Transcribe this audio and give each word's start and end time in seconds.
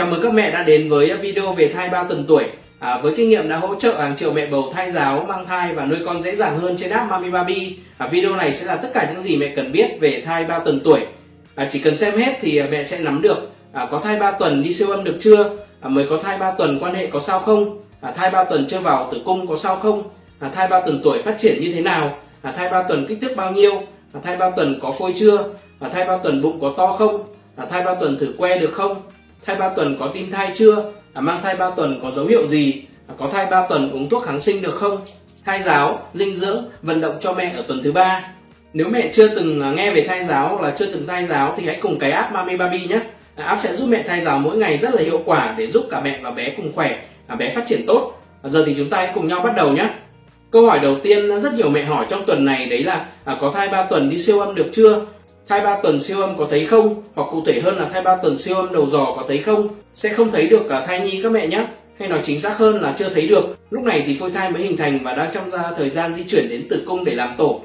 Chào 0.00 0.10
mừng 0.10 0.22
các 0.22 0.34
mẹ 0.34 0.50
đã 0.50 0.62
đến 0.62 0.88
với 0.88 1.16
video 1.16 1.52
về 1.52 1.68
thai 1.74 1.88
3 1.88 2.04
tuần 2.04 2.24
tuổi. 2.28 2.44
À, 2.78 2.98
với 3.02 3.14
kinh 3.16 3.28
nghiệm 3.28 3.48
đã 3.48 3.56
hỗ 3.56 3.74
trợ 3.74 4.00
hàng 4.00 4.16
triệu 4.16 4.32
mẹ 4.32 4.46
bầu 4.46 4.72
thai 4.74 4.90
giáo, 4.90 5.24
mang 5.28 5.46
thai 5.46 5.72
và 5.74 5.84
nuôi 5.86 5.98
con 6.06 6.22
dễ 6.22 6.36
dàng 6.36 6.58
hơn 6.58 6.76
trên 6.76 6.90
app 6.90 7.10
Mami 7.10 7.30
Baby. 7.30 7.76
À, 7.98 8.08
video 8.08 8.36
này 8.36 8.54
sẽ 8.54 8.64
là 8.64 8.76
tất 8.76 8.90
cả 8.94 9.12
những 9.12 9.22
gì 9.22 9.36
mẹ 9.36 9.52
cần 9.56 9.72
biết 9.72 10.00
về 10.00 10.22
thai 10.26 10.44
3 10.44 10.58
tuần 10.58 10.80
tuổi. 10.84 11.00
À, 11.54 11.68
chỉ 11.72 11.78
cần 11.78 11.96
xem 11.96 12.16
hết 12.16 12.38
thì 12.40 12.62
mẹ 12.62 12.84
sẽ 12.84 12.98
nắm 12.98 13.22
được 13.22 13.50
à, 13.72 13.86
có 13.90 14.00
thai 14.04 14.16
3 14.16 14.30
tuần 14.30 14.62
đi 14.62 14.74
siêu 14.74 14.90
âm 14.90 15.04
được 15.04 15.16
chưa? 15.20 15.50
À, 15.80 15.88
mới 15.88 16.06
có 16.10 16.18
thai 16.22 16.38
3 16.38 16.50
tuần 16.50 16.78
quan 16.80 16.94
hệ 16.94 17.06
có 17.06 17.20
sao 17.20 17.40
không? 17.40 17.80
À, 18.00 18.10
thai 18.10 18.30
3 18.30 18.44
tuần 18.44 18.66
chưa 18.70 18.80
vào 18.80 19.08
tử 19.12 19.20
cung 19.24 19.46
có 19.46 19.56
sao 19.56 19.76
không? 19.76 20.02
À, 20.38 20.50
thai 20.54 20.68
3 20.68 20.80
tuần 20.80 21.00
tuổi 21.04 21.22
phát 21.22 21.36
triển 21.38 21.60
như 21.60 21.72
thế 21.72 21.80
nào? 21.80 22.18
À, 22.42 22.52
thai 22.52 22.68
3 22.68 22.82
tuần 22.82 23.06
kích 23.08 23.18
thước 23.22 23.36
bao 23.36 23.52
nhiêu? 23.52 23.72
À, 24.14 24.20
thai 24.22 24.36
3 24.36 24.50
tuần 24.50 24.78
có 24.82 24.92
phôi 24.92 25.12
chưa? 25.16 25.44
À, 25.80 25.88
thai 25.88 26.04
3 26.04 26.16
tuần 26.16 26.42
bụng 26.42 26.58
có 26.60 26.74
to 26.76 26.86
không? 26.86 27.24
À, 27.56 27.66
thai 27.70 27.82
3 27.82 27.94
tuần 27.94 28.18
thử 28.18 28.34
que 28.38 28.58
được 28.58 28.70
không? 28.74 29.02
Thai 29.46 29.56
3 29.56 29.68
tuần 29.68 29.96
có 30.00 30.10
tim 30.14 30.30
thai 30.30 30.50
chưa? 30.54 30.92
À, 31.12 31.20
mang 31.20 31.40
thai 31.42 31.56
3 31.56 31.70
tuần 31.70 32.00
có 32.02 32.10
dấu 32.10 32.26
hiệu 32.26 32.48
gì? 32.48 32.82
À, 33.06 33.14
có 33.18 33.28
thai 33.32 33.46
3 33.46 33.66
tuần 33.68 33.90
uống 33.90 34.08
thuốc 34.08 34.24
kháng 34.24 34.40
sinh 34.40 34.62
được 34.62 34.76
không? 34.76 34.98
Thai 35.44 35.62
giáo 35.62 36.08
dinh 36.14 36.34
dưỡng 36.34 36.64
vận 36.82 37.00
động 37.00 37.14
cho 37.20 37.32
mẹ 37.32 37.52
ở 37.56 37.62
tuần 37.68 37.80
thứ 37.84 37.92
ba. 37.92 38.24
Nếu 38.72 38.88
mẹ 38.88 39.10
chưa 39.12 39.28
từng 39.28 39.60
à, 39.60 39.72
nghe 39.72 39.90
về 39.90 40.04
thai 40.08 40.24
giáo 40.24 40.48
hoặc 40.48 40.62
là 40.62 40.70
chưa 40.70 40.86
từng 40.86 41.06
thai 41.06 41.26
giáo 41.26 41.54
thì 41.56 41.66
hãy 41.66 41.78
cùng 41.80 41.98
cái 41.98 42.10
app 42.10 42.32
Mami 42.32 42.56
Baby 42.56 42.86
nhé. 42.88 43.00
À, 43.36 43.44
app 43.44 43.62
sẽ 43.62 43.76
giúp 43.76 43.86
mẹ 43.86 44.02
thai 44.02 44.20
giáo 44.20 44.38
mỗi 44.38 44.56
ngày 44.56 44.78
rất 44.78 44.94
là 44.94 45.02
hiệu 45.02 45.22
quả 45.24 45.54
để 45.58 45.66
giúp 45.66 45.86
cả 45.90 46.00
mẹ 46.00 46.20
và 46.22 46.30
bé 46.30 46.50
cùng 46.56 46.72
khỏe 46.74 47.02
và 47.28 47.34
bé 47.34 47.54
phát 47.54 47.64
triển 47.66 47.86
tốt. 47.86 48.12
À, 48.42 48.48
giờ 48.48 48.64
thì 48.66 48.74
chúng 48.78 48.90
ta 48.90 48.96
hãy 48.96 49.10
cùng 49.14 49.28
nhau 49.28 49.40
bắt 49.40 49.52
đầu 49.56 49.72
nhé. 49.72 49.88
Câu 50.50 50.66
hỏi 50.66 50.78
đầu 50.78 50.96
tiên 51.02 51.40
rất 51.40 51.54
nhiều 51.54 51.70
mẹ 51.70 51.84
hỏi 51.84 52.06
trong 52.08 52.26
tuần 52.26 52.44
này 52.44 52.66
đấy 52.66 52.84
là 52.84 53.06
à, 53.24 53.36
có 53.40 53.52
thai 53.54 53.68
3 53.68 53.82
tuần 53.82 54.10
đi 54.10 54.18
siêu 54.18 54.40
âm 54.40 54.54
được 54.54 54.66
chưa? 54.72 55.00
Thai 55.50 55.60
3 55.60 55.76
tuần 55.82 56.00
siêu 56.00 56.20
âm 56.20 56.38
có 56.38 56.46
thấy 56.50 56.66
không? 56.66 57.02
Hoặc 57.14 57.28
cụ 57.30 57.42
thể 57.46 57.60
hơn 57.60 57.76
là 57.76 57.88
thai 57.88 58.02
3 58.02 58.16
tuần 58.16 58.38
siêu 58.38 58.56
âm 58.56 58.72
đầu 58.72 58.86
giò 58.86 59.04
có 59.16 59.24
thấy 59.28 59.38
không? 59.38 59.68
Sẽ 59.94 60.08
không 60.08 60.30
thấy 60.30 60.46
được 60.46 60.62
cả 60.68 60.86
thai 60.86 61.00
nhi 61.00 61.20
các 61.22 61.32
mẹ 61.32 61.46
nhé. 61.46 61.66
Hay 61.98 62.08
nói 62.08 62.20
chính 62.24 62.40
xác 62.40 62.58
hơn 62.58 62.80
là 62.80 62.94
chưa 62.98 63.08
thấy 63.14 63.26
được. 63.26 63.58
Lúc 63.70 63.84
này 63.84 64.04
thì 64.06 64.16
phôi 64.20 64.30
thai 64.30 64.50
mới 64.50 64.62
hình 64.62 64.76
thành 64.76 64.98
và 65.02 65.14
đang 65.14 65.30
trong 65.34 65.50
thời 65.76 65.90
gian 65.90 66.14
di 66.14 66.24
chuyển 66.24 66.48
đến 66.48 66.68
tử 66.68 66.82
cung 66.86 67.04
để 67.04 67.14
làm 67.14 67.34
tổ. 67.38 67.60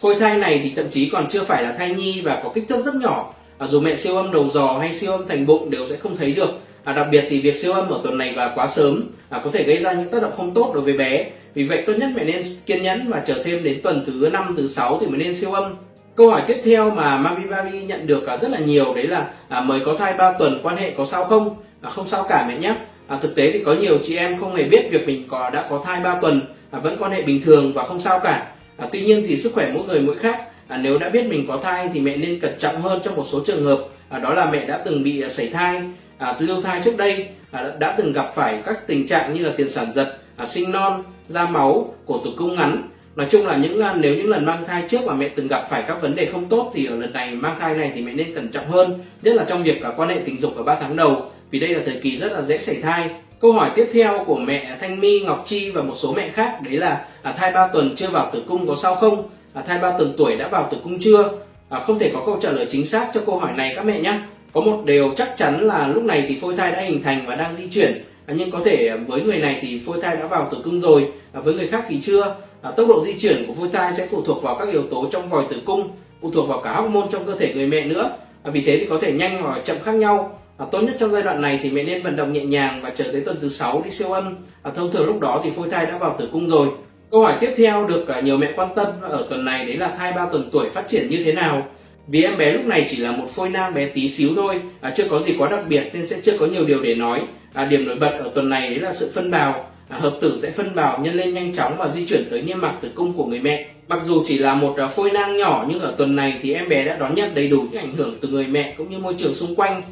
Phôi 0.00 0.14
thai 0.14 0.38
này 0.38 0.60
thì 0.64 0.72
thậm 0.76 0.90
chí 0.90 1.10
còn 1.10 1.26
chưa 1.30 1.44
phải 1.44 1.62
là 1.62 1.72
thai 1.72 1.94
nhi 1.94 2.20
và 2.24 2.40
có 2.44 2.50
kích 2.54 2.64
thước 2.68 2.84
rất 2.84 2.94
nhỏ. 2.94 3.34
À, 3.58 3.66
dù 3.66 3.80
mẹ 3.80 3.96
siêu 3.96 4.16
âm 4.16 4.32
đầu 4.32 4.48
giò 4.54 4.78
hay 4.78 4.94
siêu 4.94 5.12
âm 5.12 5.28
thành 5.28 5.46
bụng 5.46 5.70
đều 5.70 5.88
sẽ 5.88 5.96
không 5.96 6.16
thấy 6.16 6.32
được. 6.32 6.50
À, 6.84 6.92
đặc 6.92 7.06
biệt 7.10 7.24
thì 7.28 7.40
việc 7.40 7.56
siêu 7.56 7.72
âm 7.72 7.88
ở 7.88 8.00
tuần 8.02 8.18
này 8.18 8.32
và 8.36 8.52
quá 8.54 8.66
sớm 8.66 9.10
à, 9.28 9.40
có 9.44 9.50
thể 9.50 9.62
gây 9.62 9.76
ra 9.82 9.92
những 9.92 10.08
tác 10.08 10.22
động 10.22 10.32
không 10.36 10.54
tốt 10.54 10.70
đối 10.74 10.82
với 10.82 10.92
bé. 10.92 11.26
Vì 11.54 11.64
vậy 11.64 11.82
tốt 11.86 11.92
nhất 11.96 12.10
mẹ 12.14 12.24
nên 12.24 12.42
kiên 12.66 12.82
nhẫn 12.82 13.10
và 13.10 13.22
chờ 13.26 13.42
thêm 13.44 13.64
đến 13.64 13.80
tuần 13.82 14.04
thứ 14.06 14.28
năm 14.32 14.54
thứ 14.56 14.66
sáu 14.66 14.98
thì 15.00 15.06
mới 15.06 15.18
nên 15.18 15.34
siêu 15.34 15.52
âm. 15.52 15.74
Câu 16.16 16.30
hỏi 16.30 16.42
tiếp 16.46 16.60
theo 16.64 16.90
mà 16.90 17.18
Mami 17.18 17.82
nhận 17.82 18.06
được 18.06 18.26
à, 18.26 18.36
rất 18.36 18.50
là 18.50 18.58
nhiều 18.58 18.94
đấy 18.94 19.06
là 19.06 19.26
à, 19.48 19.60
mới 19.60 19.80
có 19.80 19.94
thai 19.98 20.14
3 20.14 20.32
tuần 20.32 20.60
quan 20.62 20.76
hệ 20.76 20.90
có 20.90 21.06
sao 21.06 21.24
không? 21.24 21.56
À, 21.82 21.90
không 21.90 22.08
sao 22.08 22.26
cả 22.28 22.44
mẹ 22.48 22.58
nhé. 22.58 22.74
À, 23.08 23.18
thực 23.22 23.34
tế 23.34 23.52
thì 23.52 23.62
có 23.64 23.74
nhiều 23.74 23.98
chị 24.02 24.16
em 24.16 24.40
không 24.40 24.54
hề 24.54 24.64
biết 24.64 24.88
việc 24.90 25.06
mình 25.06 25.24
có 25.28 25.50
đã 25.50 25.66
có 25.70 25.82
thai 25.84 26.00
3 26.00 26.18
tuần 26.22 26.40
à, 26.70 26.78
vẫn 26.78 26.96
quan 26.98 27.12
hệ 27.12 27.22
bình 27.22 27.42
thường 27.42 27.72
và 27.74 27.86
không 27.86 28.00
sao 28.00 28.20
cả. 28.20 28.46
À, 28.76 28.88
tuy 28.92 29.00
nhiên 29.00 29.24
thì 29.28 29.36
sức 29.36 29.52
khỏe 29.54 29.70
mỗi 29.74 29.84
người 29.84 30.00
mỗi 30.00 30.16
khác. 30.16 30.42
À, 30.68 30.76
nếu 30.82 30.98
đã 30.98 31.08
biết 31.08 31.26
mình 31.28 31.44
có 31.48 31.56
thai 31.62 31.88
thì 31.94 32.00
mẹ 32.00 32.16
nên 32.16 32.40
cẩn 32.40 32.58
trọng 32.58 32.82
hơn 32.82 33.00
trong 33.04 33.16
một 33.16 33.24
số 33.26 33.40
trường 33.46 33.64
hợp. 33.64 33.78
À, 34.08 34.18
đó 34.18 34.34
là 34.34 34.50
mẹ 34.50 34.66
đã 34.66 34.78
từng 34.84 35.02
bị 35.02 35.22
à, 35.22 35.28
sảy 35.28 35.48
thai, 35.48 35.82
à, 36.18 36.36
lưu 36.38 36.62
thai 36.62 36.80
trước 36.84 36.96
đây, 36.96 37.26
à, 37.50 37.72
đã 37.78 37.94
từng 37.98 38.12
gặp 38.12 38.32
phải 38.34 38.62
các 38.66 38.86
tình 38.86 39.08
trạng 39.08 39.34
như 39.34 39.44
là 39.44 39.52
tiền 39.56 39.68
sản 39.68 39.92
giật, 39.94 40.16
à, 40.36 40.46
sinh 40.46 40.70
non, 40.70 41.02
da 41.28 41.46
máu, 41.46 41.94
cổ 42.06 42.18
tử 42.24 42.30
cung 42.36 42.54
ngắn 42.54 42.88
nói 43.16 43.26
chung 43.30 43.46
là 43.46 43.56
những 43.56 43.80
à, 43.80 43.94
nếu 43.98 44.16
những 44.16 44.30
lần 44.30 44.44
mang 44.44 44.64
thai 44.66 44.84
trước 44.88 45.04
mà 45.06 45.14
mẹ 45.14 45.28
từng 45.28 45.48
gặp 45.48 45.66
phải 45.70 45.84
các 45.88 46.02
vấn 46.02 46.14
đề 46.14 46.28
không 46.32 46.48
tốt 46.48 46.72
thì 46.74 46.86
ở 46.86 46.96
lần 46.96 47.12
này 47.12 47.34
mang 47.34 47.56
thai 47.60 47.74
này 47.74 47.92
thì 47.94 48.02
mẹ 48.02 48.12
nên 48.12 48.34
cẩn 48.34 48.48
trọng 48.48 48.66
hơn 48.66 49.04
nhất 49.22 49.34
là 49.34 49.44
trong 49.48 49.62
việc 49.62 49.82
quan 49.96 50.08
hệ 50.08 50.16
tình 50.24 50.40
dục 50.40 50.56
ở 50.56 50.62
3 50.62 50.76
tháng 50.80 50.96
đầu 50.96 51.30
vì 51.50 51.58
đây 51.58 51.70
là 51.70 51.80
thời 51.86 52.00
kỳ 52.02 52.18
rất 52.18 52.32
là 52.32 52.42
dễ 52.42 52.58
xảy 52.58 52.76
thai. 52.82 53.10
Câu 53.40 53.52
hỏi 53.52 53.70
tiếp 53.76 53.86
theo 53.92 54.24
của 54.26 54.36
mẹ 54.36 54.76
Thanh 54.80 55.00
My 55.00 55.20
Ngọc 55.20 55.42
Chi 55.46 55.70
và 55.70 55.82
một 55.82 55.94
số 55.96 56.12
mẹ 56.12 56.28
khác 56.28 56.62
đấy 56.62 56.76
là 56.76 57.04
à, 57.22 57.32
thai 57.32 57.52
3 57.52 57.68
tuần 57.68 57.96
chưa 57.96 58.08
vào 58.08 58.30
tử 58.32 58.42
cung 58.48 58.66
có 58.66 58.76
sao 58.76 58.94
không? 58.94 59.28
À, 59.54 59.62
thai 59.66 59.78
3 59.78 59.98
tuần 59.98 60.14
tuổi 60.18 60.36
đã 60.36 60.48
vào 60.48 60.68
tử 60.70 60.76
cung 60.84 60.98
chưa? 61.00 61.30
À, 61.68 61.80
không 61.80 61.98
thể 61.98 62.10
có 62.14 62.22
câu 62.26 62.38
trả 62.42 62.50
lời 62.50 62.66
chính 62.70 62.86
xác 62.86 63.10
cho 63.14 63.20
câu 63.26 63.38
hỏi 63.38 63.52
này 63.56 63.72
các 63.76 63.84
mẹ 63.84 64.00
nhé. 64.00 64.20
Có 64.52 64.60
một 64.60 64.82
điều 64.84 65.14
chắc 65.16 65.36
chắn 65.36 65.60
là 65.60 65.88
lúc 65.88 66.04
này 66.04 66.24
thì 66.28 66.38
phôi 66.40 66.56
thai 66.56 66.72
đã 66.72 66.80
hình 66.80 67.02
thành 67.02 67.22
và 67.26 67.34
đang 67.34 67.56
di 67.56 67.68
chuyển 67.70 68.04
à, 68.26 68.34
nhưng 68.38 68.50
có 68.50 68.60
thể 68.64 68.96
với 69.06 69.22
người 69.22 69.38
này 69.38 69.58
thì 69.60 69.80
phôi 69.86 70.00
thai 70.02 70.16
đã 70.16 70.26
vào 70.26 70.48
tử 70.52 70.58
cung 70.64 70.80
rồi. 70.80 71.08
À, 71.32 71.40
với 71.40 71.54
người 71.54 71.68
khác 71.68 71.84
thì 71.88 72.00
chưa. 72.00 72.36
À, 72.62 72.70
tốc 72.70 72.88
độ 72.88 73.04
di 73.04 73.18
chuyển 73.18 73.44
của 73.46 73.52
phôi 73.52 73.68
thai 73.72 73.94
sẽ 73.96 74.06
phụ 74.10 74.22
thuộc 74.22 74.42
vào 74.42 74.56
các 74.58 74.68
yếu 74.72 74.82
tố 74.82 75.08
trong 75.12 75.28
vòi 75.28 75.44
tử 75.50 75.60
cung 75.64 75.88
phụ 76.20 76.30
thuộc 76.30 76.48
vào 76.48 76.60
cả 76.60 76.72
hormone 76.72 77.06
trong 77.12 77.24
cơ 77.26 77.36
thể 77.38 77.54
người 77.54 77.66
mẹ 77.66 77.84
nữa. 77.84 78.10
À, 78.42 78.50
vì 78.50 78.62
thế 78.62 78.78
thì 78.78 78.86
có 78.90 78.98
thể 78.98 79.12
nhanh 79.12 79.42
hoặc 79.42 79.62
chậm 79.64 79.76
khác 79.84 79.94
nhau. 79.94 80.40
À, 80.58 80.66
tốt 80.72 80.80
nhất 80.80 80.96
trong 80.98 81.12
giai 81.12 81.22
đoạn 81.22 81.40
này 81.40 81.60
thì 81.62 81.70
mẹ 81.70 81.82
nên 81.82 82.02
vận 82.02 82.16
động 82.16 82.32
nhẹ 82.32 82.44
nhàng 82.44 82.80
và 82.82 82.90
chờ 82.90 83.04
tới 83.12 83.20
tuần 83.20 83.36
thứ 83.40 83.48
sáu 83.48 83.82
đi 83.84 83.90
siêu 83.90 84.12
âm. 84.12 84.36
À, 84.62 84.70
thông 84.76 84.92
thường 84.92 85.06
lúc 85.06 85.20
đó 85.20 85.40
thì 85.44 85.50
phôi 85.50 85.70
thai 85.70 85.86
đã 85.86 85.98
vào 85.98 86.16
tử 86.18 86.28
cung 86.32 86.50
rồi. 86.50 86.68
Câu 87.10 87.22
hỏi 87.22 87.34
tiếp 87.40 87.54
theo 87.56 87.86
được 87.86 88.08
à, 88.08 88.20
nhiều 88.20 88.38
mẹ 88.38 88.52
quan 88.56 88.68
tâm 88.74 88.86
ở 89.02 89.26
tuần 89.30 89.44
này 89.44 89.66
đấy 89.66 89.76
là 89.76 89.94
thai 89.98 90.12
3 90.12 90.26
tuần 90.32 90.48
tuổi 90.52 90.70
phát 90.70 90.88
triển 90.88 91.10
như 91.10 91.22
thế 91.24 91.32
nào? 91.32 91.66
Vì 92.08 92.22
em 92.22 92.38
bé 92.38 92.52
lúc 92.52 92.64
này 92.64 92.86
chỉ 92.90 92.96
là 92.96 93.12
một 93.12 93.30
phôi 93.30 93.48
nam 93.48 93.74
bé 93.74 93.88
tí 93.88 94.08
xíu 94.08 94.30
thôi 94.36 94.60
à, 94.80 94.92
chưa 94.96 95.04
có 95.10 95.22
gì 95.22 95.34
quá 95.38 95.48
đặc 95.48 95.60
biệt 95.68 95.90
nên 95.92 96.06
sẽ 96.06 96.16
chưa 96.22 96.38
có 96.38 96.46
nhiều 96.46 96.64
điều 96.64 96.82
để 96.82 96.94
nói. 96.94 97.22
À, 97.52 97.64
điểm 97.64 97.86
nổi 97.86 97.96
bật 97.96 98.18
ở 98.18 98.30
tuần 98.34 98.48
này 98.48 98.70
đấy 98.70 98.78
là 98.78 98.92
sự 98.92 99.10
phân 99.14 99.30
bào. 99.30 99.70
À, 99.88 99.98
hợp 99.98 100.18
tử 100.20 100.38
sẽ 100.42 100.50
phân 100.50 100.74
bào 100.74 100.98
nhân 100.98 101.14
lên 101.14 101.34
nhanh 101.34 101.54
chóng 101.54 101.76
và 101.78 101.88
di 101.88 102.06
chuyển 102.06 102.24
tới 102.30 102.42
niêm 102.42 102.60
mạc 102.60 102.74
tử 102.80 102.90
cung 102.94 103.12
của 103.12 103.24
người 103.24 103.40
mẹ. 103.40 103.66
Mặc 103.88 103.98
dù 104.06 104.22
chỉ 104.26 104.38
là 104.38 104.54
một 104.54 104.74
à, 104.76 104.86
phôi 104.86 105.10
nang 105.10 105.36
nhỏ 105.36 105.66
nhưng 105.68 105.80
ở 105.80 105.94
tuần 105.98 106.16
này 106.16 106.38
thì 106.42 106.54
em 106.54 106.68
bé 106.68 106.84
đã 106.84 106.96
đón 106.96 107.14
nhận 107.14 107.34
đầy 107.34 107.48
đủ 107.48 107.66
những 107.72 107.80
ảnh 107.80 107.96
hưởng 107.96 108.18
từ 108.20 108.28
người 108.28 108.46
mẹ 108.46 108.74
cũng 108.78 108.90
như 108.90 108.98
môi 108.98 109.14
trường 109.18 109.34
xung 109.34 109.54
quanh. 109.54 109.82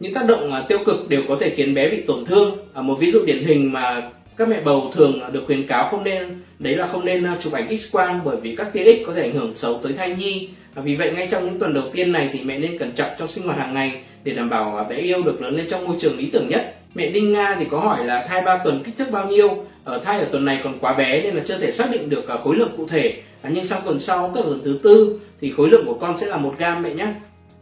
Những 0.00 0.14
tác 0.14 0.26
động 0.26 0.52
à, 0.52 0.62
tiêu 0.68 0.78
cực 0.86 1.08
đều 1.08 1.22
có 1.28 1.36
thể 1.40 1.50
khiến 1.56 1.74
bé 1.74 1.88
bị 1.88 2.00
tổn 2.00 2.24
thương. 2.24 2.56
À, 2.74 2.82
một 2.82 2.94
ví 2.94 3.12
dụ 3.12 3.24
điển 3.26 3.44
hình 3.44 3.72
mà 3.72 4.10
các 4.36 4.48
mẹ 4.48 4.60
bầu 4.60 4.90
thường 4.94 5.20
được 5.32 5.42
khuyến 5.46 5.66
cáo 5.66 5.88
không 5.90 6.04
nên, 6.04 6.42
đấy 6.58 6.76
là 6.76 6.86
không 6.86 7.04
nên 7.04 7.24
à, 7.24 7.36
chụp 7.40 7.52
ảnh 7.52 7.76
x 7.76 7.92
quang 7.92 8.20
bởi 8.24 8.36
vì 8.36 8.56
các 8.56 8.72
tia 8.72 8.84
x 8.84 9.06
có 9.06 9.14
thể 9.14 9.22
ảnh 9.22 9.34
hưởng 9.34 9.56
xấu 9.56 9.80
tới 9.82 9.92
thai 9.92 10.14
nhi. 10.14 10.48
À, 10.74 10.82
vì 10.82 10.96
vậy 10.96 11.12
ngay 11.12 11.28
trong 11.30 11.44
những 11.44 11.58
tuần 11.58 11.74
đầu 11.74 11.84
tiên 11.92 12.12
này 12.12 12.30
thì 12.32 12.40
mẹ 12.44 12.58
nên 12.58 12.78
cẩn 12.78 12.92
trọng 12.92 13.10
trong 13.18 13.28
sinh 13.28 13.44
hoạt 13.44 13.58
hàng 13.58 13.74
ngày 13.74 13.92
để 14.24 14.32
đảm 14.32 14.50
bảo 14.50 14.76
à, 14.76 14.84
bé 14.84 14.96
yêu 14.96 15.22
được 15.22 15.40
lớn 15.40 15.56
lên 15.56 15.66
trong 15.70 15.84
môi 15.84 15.96
trường 16.00 16.18
lý 16.18 16.30
tưởng 16.32 16.48
nhất. 16.48 16.74
Mẹ 16.94 17.10
đinh 17.10 17.32
nga 17.32 17.56
thì 17.58 17.66
có 17.70 17.78
hỏi 17.78 18.04
là 18.04 18.26
thai 18.28 18.42
3 18.42 18.58
tuần 18.64 18.82
kích 18.84 18.94
thước 18.98 19.10
bao 19.10 19.28
nhiêu? 19.28 19.64
Ở 19.84 19.98
thai 19.98 20.18
ở 20.18 20.24
tuần 20.32 20.44
này 20.44 20.60
còn 20.64 20.78
quá 20.78 20.92
bé 20.92 21.22
nên 21.22 21.34
là 21.34 21.42
chưa 21.46 21.58
thể 21.58 21.70
xác 21.70 21.90
định 21.90 22.10
được 22.10 22.24
khối 22.44 22.56
lượng 22.56 22.70
cụ 22.76 22.86
thể. 22.86 23.14
Nhưng 23.48 23.66
sang 23.66 23.82
tuần 23.84 24.00
sau, 24.00 24.32
tức 24.34 24.40
là 24.40 24.46
tuần 24.46 24.60
thứ 24.64 24.78
tư, 24.82 25.20
thì 25.40 25.52
khối 25.56 25.68
lượng 25.68 25.86
của 25.86 25.94
con 25.94 26.16
sẽ 26.16 26.26
là 26.26 26.36
một 26.36 26.54
gam 26.58 26.82
mẹ 26.82 26.94
nhé. 26.94 27.06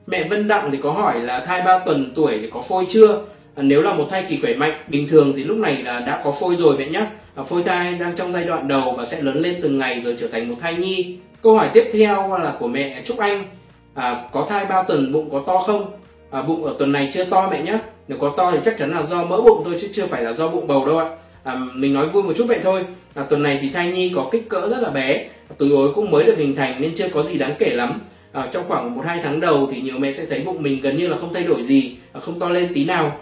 Mẹ 0.07 0.29
vân 0.29 0.49
đặng 0.49 0.71
thì 0.71 0.79
có 0.83 0.93
hỏi 0.93 1.21
là 1.21 1.41
thai 1.41 1.63
3 1.63 1.79
tuần 1.79 2.13
tuổi 2.15 2.39
thì 2.43 2.51
có 2.51 2.63
phôi 2.63 2.87
chưa? 2.91 3.23
Nếu 3.57 3.83
là 3.83 3.95
một 3.95 4.07
thai 4.11 4.25
kỳ 4.29 4.39
khỏe 4.41 4.55
mạnh 4.55 4.85
bình 4.89 5.09
thường 5.09 5.33
thì 5.37 5.45
lúc 5.45 5.57
này 5.57 5.83
là 5.83 6.01
đã 6.01 6.21
có 6.25 6.33
phôi 6.33 6.57
rồi 6.57 6.77
mẹ 6.79 6.89
nhé 6.89 7.07
phôi 7.49 7.63
thai 7.63 7.95
đang 7.95 8.17
trong 8.17 8.33
giai 8.33 8.45
đoạn 8.45 8.69
đầu 8.69 8.95
và 8.97 9.05
sẽ 9.05 9.23
lớn 9.23 9.43
lên 9.43 9.55
từng 9.63 9.79
ngày 9.79 10.01
rồi 10.05 10.17
trở 10.21 10.29
thành 10.29 10.49
một 10.49 10.55
thai 10.61 10.75
nhi. 10.75 11.19
Câu 11.43 11.57
hỏi 11.57 11.69
tiếp 11.75 11.91
theo 11.93 12.39
là 12.39 12.55
của 12.59 12.69
mẹ 12.69 13.03
trúc 13.05 13.19
anh. 13.19 13.45
À, 13.95 14.25
có 14.33 14.47
thai 14.49 14.65
3 14.65 14.83
tuần 14.83 15.13
bụng 15.13 15.29
có 15.33 15.43
to 15.47 15.59
không? 15.59 15.93
À, 16.31 16.43
bụng 16.43 16.65
ở 16.65 16.75
tuần 16.79 16.93
này 16.93 17.11
chưa 17.15 17.25
to 17.25 17.49
mẹ 17.51 17.63
nhé 17.63 17.79
nếu 18.09 18.19
có 18.19 18.33
to 18.37 18.51
thì 18.51 18.59
chắc 18.65 18.79
chắn 18.79 18.91
là 18.91 19.03
do 19.03 19.25
mỡ 19.25 19.41
bụng 19.41 19.63
thôi 19.65 19.77
chứ 19.81 19.89
chưa 19.93 20.07
phải 20.07 20.23
là 20.23 20.33
do 20.33 20.49
bụng 20.49 20.67
bầu 20.67 20.87
đâu 20.87 20.99
ạ. 20.99 21.09
À, 21.45 21.61
mình 21.75 21.95
nói 21.95 22.09
vui 22.09 22.23
một 22.23 22.33
chút 22.37 22.45
vậy 22.49 22.59
thôi. 22.63 22.85
À, 23.15 23.23
tuần 23.23 23.43
này 23.43 23.59
thì 23.63 23.71
thai 23.71 23.93
nhi 23.93 24.13
có 24.15 24.29
kích 24.33 24.49
cỡ 24.49 24.69
rất 24.69 24.79
là 24.81 24.91
bé. 24.91 25.25
Túi 25.59 25.71
ối 25.71 25.93
cũng 25.95 26.11
mới 26.11 26.25
được 26.25 26.35
hình 26.39 26.57
thành 26.57 26.81
nên 26.81 26.95
chưa 26.95 27.09
có 27.09 27.23
gì 27.23 27.39
đáng 27.39 27.55
kể 27.59 27.71
lắm. 27.71 28.01
À, 28.33 28.49
trong 28.53 28.65
khoảng 28.69 28.97
một 28.97 29.03
hai 29.07 29.21
tháng 29.23 29.41
đầu 29.41 29.69
thì 29.73 29.81
nhiều 29.81 29.99
mẹ 29.99 30.13
sẽ 30.13 30.27
thấy 30.27 30.41
bụng 30.41 30.63
mình 30.63 30.81
gần 30.81 30.97
như 30.97 31.09
là 31.09 31.17
không 31.17 31.35
thay 31.35 31.45
đổi 31.45 31.63
gì 31.63 31.97
à, 32.13 32.21
không 32.21 32.39
to 32.39 32.49
lên 32.49 32.69
tí 32.75 32.85
nào 32.85 33.17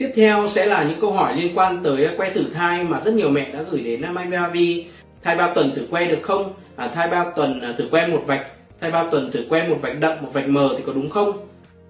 tiếp 0.00 0.12
theo 0.16 0.48
sẽ 0.48 0.66
là 0.66 0.84
những 0.84 1.00
câu 1.00 1.12
hỏi 1.12 1.36
liên 1.36 1.58
quan 1.58 1.80
tới 1.84 2.04
à, 2.04 2.12
que 2.16 2.30
thử 2.30 2.44
thai 2.54 2.84
mà 2.84 3.00
rất 3.04 3.14
nhiều 3.14 3.30
mẹ 3.30 3.46
đã 3.52 3.58
gửi 3.70 3.80
đến 3.80 4.02
à, 4.02 4.10
MyVavi 4.10 4.84
thai 5.22 5.36
3 5.36 5.48
tuần 5.54 5.70
thử 5.76 5.86
que 5.90 6.04
được 6.04 6.18
không? 6.22 6.52
À, 6.76 6.88
thai 6.94 7.08
3 7.08 7.24
tuần 7.36 7.60
à, 7.60 7.72
thử 7.78 7.88
que 7.90 8.06
một 8.06 8.22
vạch. 8.26 8.46
Thai 8.80 8.90
3 8.90 9.04
tuần 9.10 9.30
thử 9.32 9.44
que 9.48 9.68
một 9.68 9.78
vạch 9.82 10.00
đậm 10.00 10.16
một 10.20 10.28
vạch 10.32 10.48
mờ 10.48 10.74
thì 10.76 10.82
có 10.86 10.92
đúng 10.92 11.10
không? 11.10 11.32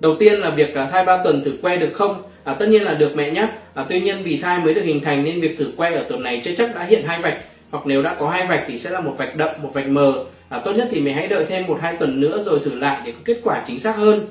Đầu 0.00 0.16
tiên 0.18 0.40
là 0.40 0.50
việc 0.50 0.74
thai 0.92 1.04
3 1.04 1.24
tuần 1.24 1.44
thử 1.44 1.52
que 1.62 1.76
được 1.76 1.90
không? 1.94 2.22
À, 2.44 2.54
tất 2.54 2.68
nhiên 2.68 2.82
là 2.82 2.94
được 2.94 3.16
mẹ 3.16 3.30
nhé 3.30 3.48
à, 3.74 3.84
tuy 3.88 4.00
nhiên 4.00 4.16
vì 4.24 4.40
thai 4.40 4.58
mới 4.58 4.74
được 4.74 4.82
hình 4.84 5.00
thành 5.00 5.24
nên 5.24 5.40
việc 5.40 5.58
thử 5.58 5.72
que 5.76 5.94
ở 5.94 6.02
tuần 6.08 6.22
này 6.22 6.40
chưa 6.44 6.54
chắc 6.54 6.74
đã 6.74 6.84
hiện 6.84 7.02
hai 7.06 7.22
vạch. 7.22 7.38
Hoặc 7.70 7.86
nếu 7.86 8.02
đã 8.02 8.14
có 8.14 8.30
hai 8.30 8.46
vạch 8.46 8.64
thì 8.68 8.78
sẽ 8.78 8.90
là 8.90 9.00
một 9.00 9.14
vạch 9.18 9.36
đậm 9.36 9.50
một 9.62 9.70
vạch 9.74 9.88
mờ. 9.88 10.24
À, 10.48 10.58
tốt 10.64 10.72
nhất 10.72 10.88
thì 10.90 11.00
mẹ 11.00 11.12
hãy 11.12 11.26
đợi 11.26 11.44
thêm 11.48 11.66
một 11.66 11.78
hai 11.82 11.96
tuần 11.96 12.20
nữa 12.20 12.42
rồi 12.46 12.60
thử 12.64 12.74
lại 12.74 13.00
để 13.04 13.12
có 13.12 13.18
kết 13.24 13.40
quả 13.44 13.64
chính 13.66 13.80
xác 13.80 13.96
hơn. 13.96 14.26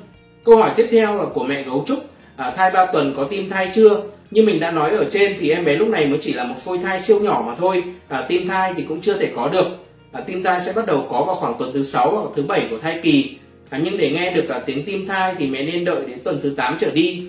Câu 0.45 0.57
hỏi 0.57 0.71
tiếp 0.75 0.87
theo 0.91 1.17
là 1.17 1.25
của 1.33 1.43
mẹ 1.43 1.63
gấu 1.63 1.83
trúc 1.87 1.99
à, 2.39 2.51
thai 2.51 2.71
3 2.71 2.85
tuần 2.85 3.13
có 3.17 3.23
tim 3.23 3.49
thai 3.49 3.71
chưa? 3.73 4.01
Như 4.31 4.43
mình 4.43 4.59
đã 4.59 4.71
nói 4.71 4.91
ở 4.91 5.05
trên 5.11 5.35
thì 5.39 5.49
em 5.49 5.65
bé 5.65 5.75
lúc 5.75 5.87
này 5.87 6.07
mới 6.07 6.19
chỉ 6.21 6.33
là 6.33 6.43
một 6.43 6.55
phôi 6.59 6.77
thai 6.77 7.01
siêu 7.01 7.19
nhỏ 7.19 7.43
mà 7.47 7.55
thôi. 7.55 7.83
À, 8.07 8.25
tim 8.29 8.47
thai 8.47 8.73
thì 8.77 8.83
cũng 8.87 9.01
chưa 9.01 9.17
thể 9.17 9.31
có 9.35 9.49
được. 9.49 9.67
À, 10.11 10.21
tim 10.21 10.43
thai 10.43 10.61
sẽ 10.65 10.73
bắt 10.73 10.85
đầu 10.85 11.07
có 11.09 11.23
vào 11.23 11.35
khoảng 11.35 11.55
tuần 11.59 11.73
thứ 11.73 11.83
sáu 11.83 12.11
hoặc 12.11 12.29
thứ 12.35 12.43
bảy 12.43 12.67
của 12.69 12.77
thai 12.77 12.99
kỳ. 13.03 13.37
À, 13.69 13.79
nhưng 13.83 13.97
để 13.97 14.09
nghe 14.09 14.31
được 14.31 14.49
à, 14.49 14.59
tiếng 14.59 14.85
tim 14.85 15.07
thai 15.07 15.35
thì 15.37 15.47
mẹ 15.47 15.63
nên 15.63 15.85
đợi 15.85 16.01
đến 16.07 16.19
tuần 16.23 16.39
thứ 16.43 16.53
8 16.57 16.77
trở 16.79 16.91
đi. 16.91 17.23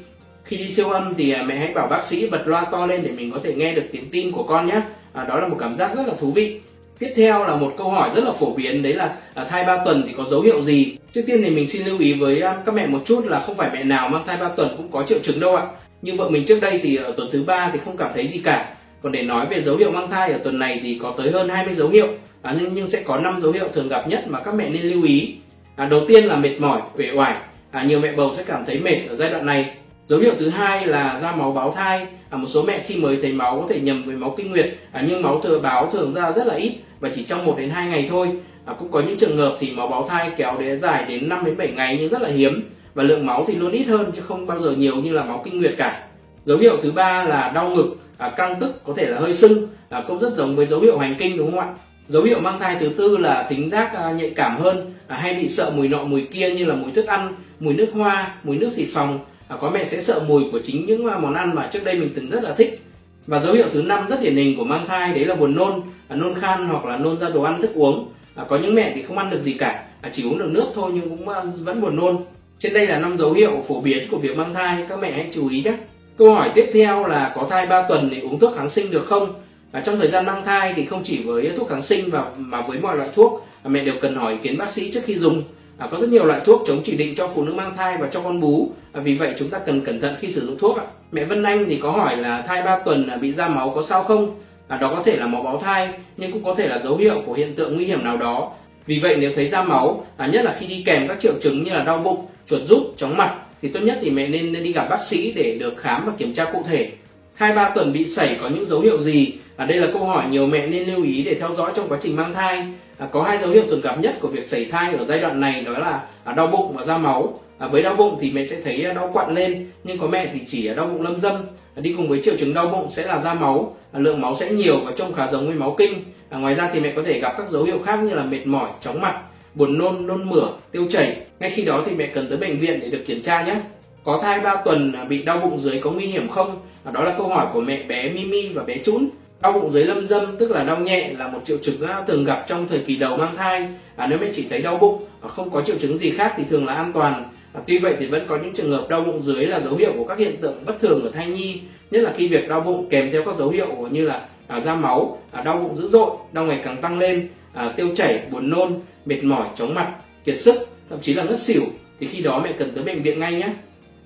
Khi 0.45 0.57
đi 0.57 0.69
siêu 0.69 0.89
âm 0.89 1.15
thì 1.19 1.33
à, 1.33 1.43
mẹ 1.43 1.56
hãy 1.56 1.73
bảo 1.75 1.89
bác 1.89 2.06
sĩ 2.06 2.27
bật 2.27 2.43
loa 2.47 2.65
to 2.65 2.87
lên 2.87 3.03
để 3.03 3.11
mình 3.17 3.31
có 3.31 3.41
thể 3.43 3.55
nghe 3.55 3.75
được 3.75 3.85
tiếng 3.93 4.11
tim 4.11 4.33
của 4.33 4.43
con 4.43 4.67
nhé. 4.67 4.81
À, 5.13 5.25
đó 5.25 5.41
là 5.41 5.49
một 5.49 5.56
cảm 5.61 5.77
giác 5.77 5.97
rất 5.97 6.06
là 6.06 6.15
thú 6.21 6.33
vị 6.33 6.61
tiếp 7.00 7.12
theo 7.17 7.47
là 7.47 7.56
một 7.56 7.75
câu 7.79 7.91
hỏi 7.91 8.11
rất 8.14 8.25
là 8.25 8.32
phổ 8.32 8.55
biến 8.55 8.82
đấy 8.82 8.94
là 8.94 9.17
à, 9.35 9.44
thai 9.44 9.64
3 9.64 9.85
tuần 9.85 10.02
thì 10.06 10.14
có 10.17 10.25
dấu 10.25 10.41
hiệu 10.41 10.62
gì? 10.62 10.97
Trước 11.12 11.23
tiên 11.26 11.43
thì 11.44 11.50
mình 11.50 11.69
xin 11.69 11.87
lưu 11.87 11.99
ý 11.99 12.14
với 12.14 12.41
à, 12.41 12.56
các 12.67 12.75
mẹ 12.75 12.87
một 12.87 13.02
chút 13.05 13.25
là 13.26 13.41
không 13.41 13.56
phải 13.56 13.70
mẹ 13.73 13.85
nào 13.85 14.08
mang 14.08 14.26
thai 14.26 14.37
3 14.37 14.49
tuần 14.49 14.69
cũng 14.76 14.91
có 14.91 15.02
triệu 15.02 15.19
chứng 15.23 15.41
đâu 15.41 15.56
ạ. 15.56 15.67
Như 16.02 16.14
vợ 16.19 16.31
mình 16.31 16.44
trước 16.47 16.61
đây 16.61 16.81
thì 16.82 16.97
ở 16.97 17.12
tuần 17.17 17.29
thứ 17.32 17.44
ba 17.44 17.70
thì 17.73 17.79
không 17.85 17.97
cảm 17.97 18.11
thấy 18.14 18.26
gì 18.26 18.41
cả. 18.44 18.75
Còn 19.02 19.12
để 19.12 19.23
nói 19.23 19.47
về 19.47 19.62
dấu 19.62 19.76
hiệu 19.76 19.91
mang 19.91 20.11
thai 20.11 20.32
ở 20.32 20.38
tuần 20.38 20.58
này 20.58 20.81
thì 20.82 20.99
có 21.02 21.14
tới 21.17 21.31
hơn 21.31 21.49
20 21.49 21.75
dấu 21.75 21.88
hiệu. 21.88 22.06
À, 22.43 22.55
nhưng 22.61 22.75
nhưng 22.75 22.91
sẽ 22.91 23.03
có 23.03 23.17
5 23.17 23.41
dấu 23.41 23.53
hiệu 23.53 23.69
thường 23.73 23.88
gặp 23.88 24.08
nhất 24.08 24.25
mà 24.29 24.41
các 24.41 24.55
mẹ 24.55 24.69
nên 24.69 24.82
lưu 24.82 25.03
ý. 25.03 25.35
À, 25.76 25.87
đầu 25.87 26.00
tiên 26.08 26.25
là 26.25 26.37
mệt 26.37 26.58
mỏi 26.58 26.81
uể 26.99 27.11
oải. 27.11 27.35
À, 27.70 27.82
nhiều 27.82 28.00
mẹ 28.00 28.12
bầu 28.12 28.35
sẽ 28.37 28.44
cảm 28.46 28.64
thấy 28.67 28.79
mệt 28.79 28.96
ở 29.08 29.14
giai 29.14 29.31
đoạn 29.31 29.46
này 29.46 29.70
dấu 30.11 30.21
hiệu 30.21 30.33
thứ 30.39 30.49
hai 30.49 30.87
là 30.87 31.19
ra 31.23 31.33
máu 31.33 31.53
báo 31.53 31.73
thai. 31.73 32.07
À, 32.31 32.37
một 32.37 32.47
số 32.49 32.62
mẹ 32.62 32.83
khi 32.87 32.97
mới 32.97 33.19
thấy 33.23 33.33
máu 33.33 33.61
có 33.61 33.75
thể 33.75 33.81
nhầm 33.81 34.03
với 34.07 34.17
máu 34.17 34.35
kinh 34.37 34.51
nguyệt. 34.51 34.77
À, 34.93 35.05
nhưng 35.09 35.23
máu 35.23 35.41
thừa 35.41 35.59
báo 35.59 35.91
thường 35.93 36.15
ra 36.15 36.33
rất 36.33 36.47
là 36.47 36.55
ít 36.55 36.73
và 37.01 37.11
chỉ 37.15 37.23
trong 37.23 37.45
1 37.45 37.55
đến 37.59 37.71
2 37.71 37.89
ngày 37.89 38.07
thôi. 38.11 38.29
À, 38.65 38.75
cũng 38.79 38.91
có 38.91 39.01
những 39.01 39.19
trường 39.19 39.37
hợp 39.37 39.57
thì 39.61 39.71
máu 39.71 39.89
báo 39.89 40.09
thai 40.09 40.31
kéo 40.37 40.57
đến 40.61 40.81
dài 40.81 41.05
đến 41.09 41.29
5 41.29 41.45
đến 41.45 41.57
7 41.57 41.69
ngày 41.69 41.97
nhưng 42.01 42.09
rất 42.09 42.23
là 42.23 42.29
hiếm. 42.29 42.71
Và 42.95 43.03
lượng 43.03 43.27
máu 43.27 43.45
thì 43.49 43.55
luôn 43.55 43.71
ít 43.71 43.85
hơn 43.85 44.12
chứ 44.15 44.23
không 44.23 44.47
bao 44.47 44.61
giờ 44.61 44.71
nhiều 44.71 44.97
như 44.97 45.12
là 45.12 45.25
máu 45.25 45.43
kinh 45.45 45.61
nguyệt 45.61 45.75
cả. 45.79 46.03
Dấu 46.45 46.59
hiệu 46.59 46.77
thứ 46.83 46.93
ba 46.93 47.25
là 47.25 47.53
đau 47.55 47.71
ngực 47.71 47.97
à, 48.19 48.31
căng 48.37 48.61
tức 48.61 48.85
có 48.85 48.93
thể 48.97 49.06
là 49.06 49.19
hơi 49.19 49.35
sưng. 49.35 49.69
À, 49.89 50.03
cũng 50.09 50.19
rất 50.19 50.33
giống 50.37 50.56
với 50.56 50.67
dấu 50.67 50.81
hiệu 50.81 50.99
hành 50.99 51.15
kinh 51.19 51.37
đúng 51.37 51.51
không 51.51 51.61
ạ? 51.61 51.69
Dấu 52.06 52.23
hiệu 52.23 52.41
mang 52.41 52.61
thai 52.61 52.77
thứ 52.81 52.89
tư 52.89 53.17
là 53.17 53.43
tính 53.43 53.71
giác 53.71 53.95
à, 53.95 54.13
nhạy 54.13 54.31
cảm 54.31 54.61
hơn. 54.61 54.95
À, 55.06 55.17
hay 55.17 55.35
bị 55.35 55.49
sợ 55.49 55.73
mùi 55.77 55.89
nọ 55.89 56.05
mùi 56.05 56.23
kia 56.33 56.51
như 56.51 56.65
là 56.65 56.75
mùi 56.75 56.93
thức 56.93 57.06
ăn 57.06 57.35
mùi 57.61 57.75
nước 57.75 57.89
hoa 57.93 58.35
mùi 58.43 58.56
nước 58.56 58.73
xịt 58.73 58.89
phòng. 58.93 59.19
À, 59.50 59.56
có 59.61 59.70
mẹ 59.70 59.85
sẽ 59.85 60.00
sợ 60.00 60.23
mùi 60.29 60.43
của 60.52 60.61
chính 60.64 60.87
những 60.87 61.06
à, 61.06 61.19
món 61.19 61.35
ăn 61.35 61.55
mà 61.55 61.70
trước 61.73 61.85
đây 61.85 61.94
mình 61.94 62.11
từng 62.14 62.31
rất 62.31 62.43
là 62.43 62.55
thích. 62.55 62.81
Và 63.26 63.41
dấu 63.41 63.55
hiệu 63.55 63.67
thứ 63.73 63.82
năm 63.82 64.06
rất 64.08 64.23
điển 64.23 64.37
hình 64.37 64.56
của 64.56 64.64
mang 64.64 64.87
thai, 64.87 65.14
đấy 65.14 65.25
là 65.25 65.35
buồn 65.35 65.55
nôn 65.55 65.82
à, 66.08 66.17
nôn 66.17 66.41
khan 66.41 66.67
hoặc 66.67 66.85
là 66.85 66.97
nôn 66.97 67.20
ra 67.20 67.29
đồ 67.29 67.43
ăn 67.43 67.62
thức 67.62 67.70
uống. 67.75 68.08
Có 68.49 68.58
những 68.58 68.75
mẹ 68.75 68.93
thì 68.94 69.02
không 69.02 69.19
ăn 69.19 69.31
được 69.31 69.41
gì 69.43 69.52
cả 69.52 69.85
chỉ 70.12 70.23
uống 70.23 70.38
được 70.38 70.49
nước 70.50 70.67
thôi 70.75 70.91
nhưng 70.94 71.08
cũng 71.08 71.26
vẫn 71.64 71.81
buồn 71.81 71.97
nôn. 71.97 72.17
Trên 72.58 72.73
đây 72.73 72.87
là 72.87 72.99
năm 72.99 73.19
dấu 73.19 73.32
hiệu 73.32 73.50
phổ 73.69 73.81
biến 73.81 74.08
của 74.11 74.19
việc 74.19 74.37
mang 74.37 74.55
thai, 74.55 74.85
các 74.88 74.99
mẹ 75.00 75.12
hãy 75.12 75.31
chú 75.32 75.49
ý 75.49 75.62
nhé. 75.62 75.75
Câu 76.19 76.35
hỏi 76.35 76.50
tiếp 76.55 76.70
theo 76.73 77.06
là 77.06 77.32
có 77.35 77.46
thai 77.50 77.67
3 77.67 77.82
tuần 77.88 78.08
thì 78.11 78.20
uống 78.20 78.38
thuốc 78.38 78.56
kháng 78.56 78.70
sinh 78.70 78.91
được 78.91 79.06
không? 79.06 79.35
Và 79.73 79.81
trong 79.81 79.99
thời 79.99 80.08
gian 80.08 80.26
mang 80.26 80.44
thai 80.44 80.73
thì 80.76 80.85
không 80.85 81.05
chỉ 81.05 81.23
với 81.23 81.50
thuốc 81.56 81.69
kháng 81.69 81.82
sinh 81.82 82.11
và, 82.11 82.31
mà 82.37 82.61
với 82.61 82.79
mọi 82.79 82.96
loại 82.96 83.08
thuốc 83.14 83.46
mẹ 83.64 83.85
đều 83.85 83.94
cần 84.00 84.14
hỏi 84.14 84.32
ý 84.32 84.38
kiến 84.43 84.58
bác 84.58 84.70
sĩ 84.70 84.91
trước 84.91 85.00
khi 85.05 85.14
dùng 85.14 85.43
à, 85.81 85.87
có 85.91 85.99
rất 86.00 86.09
nhiều 86.09 86.25
loại 86.25 86.41
thuốc 86.44 86.62
chống 86.67 86.82
chỉ 86.85 86.97
định 86.97 87.15
cho 87.15 87.29
phụ 87.29 87.44
nữ 87.44 87.53
mang 87.53 87.77
thai 87.77 87.97
và 87.99 88.09
cho 88.12 88.21
con 88.21 88.41
bú. 88.41 88.71
À, 88.93 89.00
vì 89.00 89.15
vậy 89.15 89.35
chúng 89.38 89.49
ta 89.49 89.59
cần 89.59 89.81
cẩn 89.81 90.00
thận 90.00 90.15
khi 90.21 90.32
sử 90.32 90.47
dụng 90.47 90.59
thuốc 90.59 90.79
ạ. 90.79 90.85
Mẹ 91.12 91.25
Vân 91.25 91.43
Anh 91.43 91.65
thì 91.69 91.79
có 91.82 91.91
hỏi 91.91 92.17
là 92.17 92.43
thai 92.43 92.62
3 92.62 92.79
tuần 92.79 93.21
bị 93.21 93.32
ra 93.32 93.49
máu 93.49 93.73
có 93.75 93.82
sao 93.82 94.05
không? 94.05 94.35
À, 94.69 94.77
đó 94.77 94.93
có 94.97 95.03
thể 95.03 95.17
là 95.17 95.27
máu 95.27 95.43
báo 95.43 95.59
thai 95.59 95.88
nhưng 96.17 96.32
cũng 96.32 96.44
có 96.44 96.55
thể 96.55 96.69
là 96.69 96.79
dấu 96.85 96.97
hiệu 96.97 97.23
của 97.27 97.32
hiện 97.32 97.55
tượng 97.55 97.77
nguy 97.77 97.85
hiểm 97.85 98.05
nào 98.05 98.17
đó. 98.17 98.53
Vì 98.87 98.99
vậy 99.03 99.17
nếu 99.21 99.32
thấy 99.35 99.49
ra 99.49 99.62
máu 99.62 100.06
à, 100.17 100.27
nhất 100.27 100.44
là 100.44 100.56
khi 100.61 100.67
đi 100.67 100.82
kèm 100.87 101.09
các 101.09 101.21
triệu 101.21 101.32
chứng 101.41 101.62
như 101.65 101.73
là 101.73 101.85
đau 101.85 101.99
bụng 101.99 102.27
chuột 102.47 102.61
rút 102.69 102.82
chóng 102.97 103.17
mặt 103.17 103.35
thì 103.62 103.69
tốt 103.69 103.81
nhất 103.81 103.99
thì 104.00 104.11
mẹ 104.11 104.29
nên 104.29 104.62
đi 104.62 104.73
gặp 104.73 104.87
bác 104.91 105.03
sĩ 105.03 105.32
để 105.32 105.56
được 105.61 105.75
khám 105.77 106.06
và 106.06 106.12
kiểm 106.19 106.35
tra 106.35 106.44
cụ 106.44 106.62
thể. 106.69 106.91
Thai 107.37 107.53
3 107.53 107.69
tuần 107.75 107.93
bị 107.93 108.06
sảy 108.06 108.37
có 108.41 108.49
những 108.49 108.65
dấu 108.65 108.81
hiệu 108.81 109.00
gì? 109.00 109.32
À, 109.56 109.67
đây 109.67 109.79
là 109.79 109.88
câu 109.93 110.05
hỏi 110.05 110.25
nhiều 110.31 110.47
mẹ 110.47 110.67
nên 110.67 110.88
lưu 110.88 111.05
ý 111.05 111.23
để 111.23 111.35
theo 111.35 111.55
dõi 111.56 111.73
trong 111.77 111.88
quá 111.88 111.99
trình 112.03 112.17
mang 112.17 112.35
thai 112.35 112.65
à, 113.00 113.06
có 113.12 113.23
hai 113.23 113.38
dấu 113.38 113.50
hiệu 113.50 113.62
thường 113.69 113.81
gặp 113.81 114.00
nhất 114.00 114.17
của 114.20 114.29
việc 114.29 114.49
sảy 114.49 114.64
thai 114.64 114.94
ở 114.94 115.05
giai 115.05 115.19
đoạn 115.19 115.41
này 115.41 115.62
đó 115.64 115.73
là 115.73 116.02
à, 116.25 116.32
đau 116.32 116.47
bụng 116.47 116.73
và 116.76 116.85
ra 116.85 116.99
máu. 116.99 117.38
À, 117.58 117.67
với 117.67 117.82
đau 117.82 117.94
bụng 117.94 118.19
thì 118.20 118.32
mẹ 118.32 118.47
sẽ 118.47 118.56
thấy 118.64 118.85
à, 118.85 118.93
đau 118.93 119.11
quặn 119.12 119.35
lên 119.35 119.70
nhưng 119.85 119.99
có 119.99 120.06
mẹ 120.06 120.31
thì 120.32 120.41
chỉ 120.49 120.67
à, 120.67 120.75
đau 120.75 120.87
bụng 120.87 121.02
lâm 121.02 121.20
dâm. 121.20 121.35
À, 121.76 121.81
đi 121.81 121.94
cùng 121.97 122.08
với 122.08 122.23
triệu 122.23 122.37
chứng 122.37 122.55
đau 122.55 122.67
bụng 122.67 122.91
sẽ 122.91 123.06
là 123.06 123.23
ra 123.23 123.35
máu. 123.35 123.76
À, 123.93 124.00
lượng 124.00 124.20
máu 124.20 124.37
sẽ 124.41 124.52
nhiều 124.52 124.81
và 124.85 124.93
trông 124.97 125.12
khá 125.12 125.29
giống 125.32 125.47
với 125.47 125.56
máu 125.56 125.75
kinh. 125.79 125.93
À, 126.31 126.38
ngoài 126.38 126.55
ra 126.55 126.70
thì 126.73 126.81
mẹ 126.81 126.93
có 126.97 127.02
thể 127.02 127.20
gặp 127.20 127.35
các 127.37 127.50
dấu 127.50 127.64
hiệu 127.64 127.79
khác 127.85 127.97
như 128.02 128.14
là 128.14 128.25
mệt 128.25 128.47
mỏi 128.47 128.69
chóng 128.81 129.00
mặt 129.00 129.20
buồn 129.55 129.79
nôn 129.79 130.06
nôn 130.06 130.31
mửa 130.31 130.49
tiêu 130.73 130.87
chảy. 130.91 131.17
Ngay 131.41 131.50
khi 131.50 131.64
đó 131.64 131.82
thì 131.87 131.93
mẹ 131.94 132.06
cần 132.06 132.29
tới 132.29 132.38
bệnh 132.38 132.58
viện 132.58 132.81
để 132.81 132.91
được 132.91 133.03
kiểm 133.06 133.23
tra 133.23 133.44
nhé. 133.44 133.56
Có 134.05 134.19
thai 134.23 134.41
3 134.41 134.56
tuần 134.64 134.93
à, 134.93 135.05
bị 135.05 135.23
đau 135.23 135.38
bụng 135.38 135.61
dưới 135.61 135.81
có 135.81 135.91
nguy 135.91 136.06
hiểm 136.06 136.29
không? 136.29 136.61
Đó 136.93 137.05
là 137.05 137.14
câu 137.19 137.29
hỏi 137.29 137.46
của 137.53 137.61
mẹ 137.61 137.82
bé 137.82 138.11
Mimi 138.11 138.49
và 138.49 138.62
bé 138.62 138.79
Chún 138.85 139.08
đau 139.43 139.53
bụng 139.53 139.71
dưới 139.71 139.85
lâm 139.85 140.07
dâm 140.07 140.37
tức 140.37 140.51
là 140.51 140.65
đau 140.65 140.79
nhẹ 140.79 141.13
là 141.19 141.29
một 141.29 141.41
triệu 141.45 141.59
chứng 141.63 141.87
thường 142.07 142.25
gặp 142.25 142.45
trong 142.49 142.69
thời 142.69 142.79
kỳ 142.79 142.97
đầu 142.97 143.17
mang 143.17 143.37
thai. 143.37 143.69
À, 143.97 144.07
nếu 144.07 144.19
mẹ 144.19 144.27
chỉ 144.35 144.47
thấy 144.51 144.63
đau 144.63 144.79
bụng 144.79 145.05
và 145.21 145.29
không 145.29 145.51
có 145.51 145.63
triệu 145.63 145.77
chứng 145.81 145.99
gì 145.99 146.11
khác 146.11 146.35
thì 146.37 146.45
thường 146.51 146.67
là 146.67 146.75
an 146.75 146.93
toàn. 146.93 147.25
À, 147.53 147.61
tuy 147.67 147.79
vậy 147.79 147.95
thì 147.99 148.07
vẫn 148.07 148.25
có 148.29 148.37
những 148.37 148.55
trường 148.55 148.71
hợp 148.71 148.89
đau 148.89 149.01
bụng 149.01 149.23
dưới 149.23 149.47
là 149.47 149.61
dấu 149.61 149.77
hiệu 149.77 149.93
của 149.97 150.05
các 150.05 150.19
hiện 150.19 150.37
tượng 150.41 150.65
bất 150.67 150.81
thường 150.81 151.03
ở 151.03 151.11
thai 151.11 151.27
nhi 151.27 151.61
nhất 151.91 152.01
là 152.01 152.13
khi 152.17 152.29
việc 152.29 152.49
đau 152.49 152.61
bụng 152.61 152.89
kèm 152.91 153.11
theo 153.13 153.23
các 153.25 153.37
dấu 153.39 153.51
hiệu 153.51 153.89
như 153.91 154.07
là 154.07 154.29
à, 154.47 154.61
ra 154.61 154.75
máu 154.75 155.19
à, 155.33 155.43
đau 155.43 155.59
bụng 155.59 155.77
dữ 155.77 155.89
dội 155.89 156.11
đau 156.33 156.45
ngày 156.45 156.61
càng 156.65 156.77
tăng 156.77 156.99
lên 156.99 157.29
à, 157.53 157.73
tiêu 157.77 157.89
chảy 157.97 158.23
buồn 158.31 158.51
nôn 158.51 158.81
mệt 159.05 159.25
mỏi 159.25 159.47
chóng 159.55 159.75
mặt 159.75 159.93
kiệt 160.25 160.39
sức 160.39 160.69
thậm 160.91 160.99
chí 161.03 161.15
là 161.15 161.23
ngất 161.23 161.41
xỉu 161.41 161.63
thì 162.01 162.07
khi 162.07 162.23
đó 162.23 162.41
mẹ 162.45 162.53
cần 162.59 162.71
tới 162.75 162.85
bệnh 162.85 163.03
viện 163.03 163.21
ngay 163.21 163.33
nhé. 163.33 163.49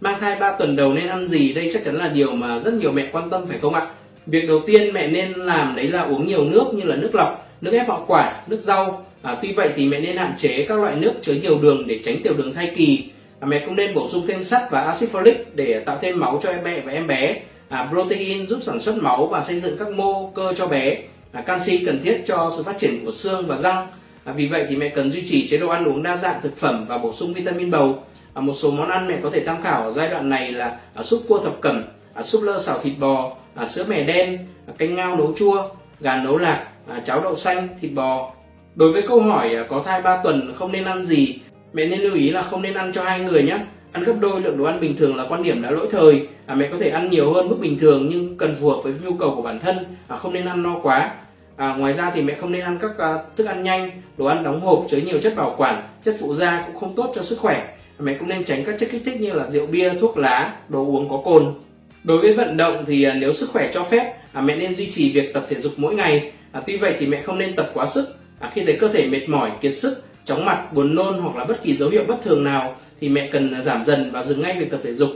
Mang 0.01 0.21
thai 0.21 0.37
3 0.41 0.53
tuần 0.59 0.77
đầu 0.77 0.95
nên 0.95 1.09
ăn 1.09 1.27
gì 1.27 1.53
đây 1.53 1.71
chắc 1.73 1.85
chắn 1.85 1.95
là 1.95 2.09
điều 2.09 2.33
mà 2.33 2.61
rất 2.61 2.75
nhiều 2.75 2.93
mẹ 2.93 3.09
quan 3.13 3.31
tâm 3.31 3.47
phải 3.47 3.59
không 3.59 3.75
ạ? 3.75 3.89
Việc 4.26 4.49
đầu 4.49 4.61
tiên 4.67 4.93
mẹ 4.93 5.09
nên 5.09 5.32
làm 5.32 5.76
đấy 5.76 5.88
là 5.88 6.03
uống 6.03 6.26
nhiều 6.26 6.44
nước 6.44 6.75
như 6.75 6.85
là 6.85 6.97
nước 6.97 7.15
lọc 7.15 7.47
nước 7.61 7.73
ép 7.73 7.88
hoa 7.88 7.99
quả 8.06 8.43
nước 8.47 8.61
rau. 8.61 9.06
À, 9.23 9.37
tuy 9.43 9.53
vậy 9.53 9.69
thì 9.76 9.88
mẹ 9.88 10.00
nên 10.00 10.17
hạn 10.17 10.32
chế 10.38 10.67
các 10.69 10.79
loại 10.79 10.97
nước 10.97 11.12
chứa 11.23 11.32
nhiều 11.32 11.59
đường 11.62 11.87
để 11.87 12.00
tránh 12.05 12.23
tiểu 12.23 12.35
đường 12.35 12.55
thai 12.55 12.73
kỳ. 12.76 13.05
À, 13.41 13.47
mẹ 13.47 13.62
cũng 13.67 13.76
nên 13.76 13.94
bổ 13.94 14.09
sung 14.09 14.26
thêm 14.26 14.44
sắt 14.44 14.71
và 14.71 14.81
axit 14.81 15.11
folic 15.12 15.35
để 15.55 15.81
tạo 15.81 15.99
thêm 16.03 16.21
máu 16.21 16.41
cho 16.43 16.50
em 16.50 16.61
mẹ 16.65 16.81
và 16.81 16.93
em 16.93 17.06
bé. 17.06 17.41
À, 17.69 17.88
protein 17.93 18.47
giúp 18.49 18.59
sản 18.62 18.81
xuất 18.81 18.97
máu 18.97 19.26
và 19.26 19.43
xây 19.43 19.61
dựng 19.61 19.76
các 19.79 19.88
mô 19.88 20.31
cơ 20.35 20.53
cho 20.56 20.67
bé. 20.67 20.99
À, 21.32 21.41
canxi 21.41 21.82
cần 21.87 22.00
thiết 22.05 22.23
cho 22.26 22.53
sự 22.56 22.62
phát 22.62 22.79
triển 22.79 23.05
của 23.05 23.12
xương 23.12 23.47
và 23.47 23.56
răng. 23.56 23.87
À, 24.25 24.32
vì 24.37 24.47
vậy 24.47 24.67
thì 24.69 24.76
mẹ 24.76 24.88
cần 24.88 25.12
duy 25.12 25.29
trì 25.29 25.49
chế 25.49 25.59
độ 25.59 25.69
ăn 25.69 25.85
uống 25.85 26.03
đa 26.03 26.17
dạng 26.17 26.41
thực 26.43 26.56
phẩm 26.56 26.85
và 26.88 26.99
bổ 26.99 27.12
sung 27.12 27.35
vitamin 27.35 27.71
bầu. 27.71 28.03
À, 28.35 28.41
một 28.41 28.53
số 28.53 28.71
món 28.71 28.88
ăn 28.88 29.09
mẹ 29.09 29.19
có 29.23 29.31
thể 29.31 29.41
tham 29.47 29.62
khảo 29.62 29.82
ở 29.82 29.93
giai 29.93 30.09
đoạn 30.09 30.29
này 30.29 30.53
là 30.53 30.79
à, 30.94 31.03
súp 31.03 31.23
cua 31.29 31.38
thập 31.38 31.61
cẩm 31.61 31.85
à, 32.15 32.23
súp 32.23 32.43
lơ 32.43 32.59
xào 32.59 32.79
thịt 32.79 32.93
bò 32.99 33.37
à, 33.55 33.67
sữa 33.67 33.85
mè 33.89 34.03
đen 34.03 34.39
à, 34.67 34.73
canh 34.79 34.95
ngao 34.95 35.17
nấu 35.17 35.33
chua 35.37 35.69
gà 36.01 36.23
nấu 36.23 36.37
lạc 36.37 36.67
à, 36.89 37.03
cháo 37.06 37.21
đậu 37.21 37.37
xanh 37.37 37.69
thịt 37.81 37.93
bò. 37.95 38.33
Đối 38.75 38.93
với 38.93 39.03
câu 39.03 39.21
hỏi 39.21 39.55
à, 39.55 39.65
có 39.69 39.83
thai 39.87 40.03
3 40.03 40.21
tuần 40.23 40.55
không 40.59 40.73
nên 40.73 40.85
ăn 40.85 41.05
gì 41.05 41.39
mẹ 41.73 41.85
nên 41.85 42.01
lưu 42.01 42.15
ý 42.15 42.31
là 42.31 42.43
không 42.43 42.62
nên 42.62 42.75
ăn 42.75 42.93
cho 42.93 43.05
hai 43.05 43.21
người 43.21 43.43
nhé. 43.43 43.59
Ăn 43.93 44.05
gấp 44.05 44.15
đôi 44.21 44.41
lượng 44.41 44.59
đồ 44.59 44.65
ăn 44.65 44.81
bình 44.81 44.97
thường 44.97 45.17
là 45.17 45.27
quan 45.29 45.43
điểm 45.43 45.62
đã 45.62 45.71
lỗi 45.71 45.89
thời. 45.91 46.29
À, 46.47 46.55
mẹ 46.55 46.69
có 46.69 46.79
thể 46.79 46.91
ăn 46.91 47.11
nhiều 47.11 47.33
hơn 47.33 47.49
mức 47.49 47.56
bình 47.61 47.79
thường 47.79 48.09
nhưng 48.11 48.39
cần 48.39 48.56
phù 48.61 48.69
hợp 48.69 48.81
với 48.83 48.95
nhu 49.05 49.17
cầu 49.17 49.35
của 49.37 49.43
bản 49.43 49.61
thân 49.61 49.77
à, 50.09 50.17
không 50.17 50.33
nên 50.33 50.47
ăn 50.47 50.62
no 50.62 50.79
quá. 50.83 51.15
À, 51.57 51.77
ngoài 51.77 51.93
ra 51.93 52.11
thì 52.15 52.23
mẹ 52.23 52.37
không 52.41 52.53
nên 52.53 52.62
ăn 52.65 52.79
các 52.81 52.99
à, 52.99 53.19
thức 53.37 53.47
ăn 53.47 53.62
nhanh 53.62 53.91
đồ 54.17 54.27
ăn 54.27 54.45
đóng 54.45 54.61
hộp 54.61 54.85
chứa 54.89 54.97
nhiều 54.97 55.21
chất 55.23 55.37
bảo 55.37 55.55
quản 55.59 55.83
chất 56.05 56.17
phụ 56.21 56.35
gia 56.35 56.62
cũng 56.67 56.81
không 56.81 56.95
tốt 56.97 57.12
cho 57.15 57.23
sức 57.23 57.39
khỏe. 57.39 57.57
À, 57.99 58.03
mẹ 58.03 58.15
cũng 58.15 58.29
nên 58.29 58.45
tránh 58.45 58.65
các 58.65 58.77
chất 58.81 58.89
kích 58.93 59.03
thích 59.05 59.21
như 59.21 59.33
là 59.33 59.50
rượu 59.50 59.67
bia 59.67 59.90
thuốc 60.00 60.19
lá 60.19 60.57
đồ 60.69 60.78
uống 60.87 61.09
có 61.11 61.23
cồn 61.25 61.55
đối 62.04 62.18
với 62.18 62.32
vận 62.32 62.56
động 62.56 62.84
thì 62.87 63.02
à, 63.02 63.14
nếu 63.14 63.32
sức 63.32 63.50
khỏe 63.50 63.70
cho 63.75 63.84
phép 63.84 64.14
à, 64.32 64.40
mẹ 64.40 64.56
nên 64.56 64.76
duy 64.76 64.90
trì 64.90 65.12
việc 65.12 65.34
tập 65.34 65.46
thể 65.49 65.61
dục 65.61 65.73
mỗi 65.76 65.94
ngày. 65.94 66.32
À, 66.52 66.61
tuy 66.66 66.76
vậy 66.76 66.94
thì 66.99 67.06
mẹ 67.06 67.23
không 67.23 67.38
nên 67.38 67.56
tập 67.56 67.70
quá 67.75 67.87
sức. 67.87 68.16
Khi 68.54 68.64
thấy 68.64 68.76
cơ 68.80 68.88
thể 68.88 69.06
mệt 69.06 69.28
mỏi, 69.28 69.50
kiệt 69.61 69.75
sức, 69.75 70.04
chóng 70.25 70.44
mặt, 70.44 70.73
buồn 70.73 70.94
nôn 70.94 71.18
hoặc 71.18 71.37
là 71.37 71.44
bất 71.44 71.62
kỳ 71.62 71.76
dấu 71.76 71.88
hiệu 71.88 72.04
bất 72.08 72.23
thường 72.23 72.44
nào 72.44 72.76
thì 73.00 73.08
mẹ 73.08 73.28
cần 73.32 73.62
giảm 73.62 73.84
dần 73.84 74.11
và 74.12 74.25
dừng 74.25 74.42
ngay 74.42 74.56
việc 74.58 74.70
tập 74.70 74.80
thể 74.84 74.94
dục 74.94 75.11